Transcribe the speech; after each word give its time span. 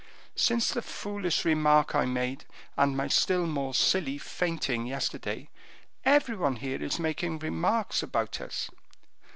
Since 0.35 0.69
the 0.71 0.81
foolish 0.81 1.45
remark 1.45 1.93
I 1.93 2.05
made, 2.07 2.45
and 2.75 2.97
my 2.97 3.07
still 3.07 3.45
more 3.45 3.75
silly 3.75 4.17
fainting 4.17 4.87
yesterday, 4.87 5.47
every 6.03 6.35
one 6.35 6.55
here 6.55 6.81
is 6.81 6.97
making 6.97 7.37
remarks 7.37 8.01
about 8.01 8.41
us." 8.41 8.71